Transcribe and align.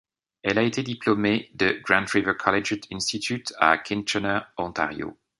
Elle 0.41 0.57
a 0.57 0.63
été 0.63 0.81
diplômée 0.81 1.51
de 1.53 1.79
Grand 1.85 2.09
River 2.09 2.33
Collegiate 2.33 2.91
Institute 2.91 3.53
à 3.59 3.77
Kitchener, 3.77 4.39
Ontario. 4.57 5.15